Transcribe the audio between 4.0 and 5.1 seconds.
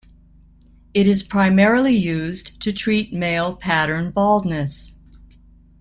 baldness.